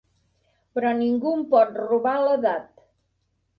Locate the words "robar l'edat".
1.93-2.85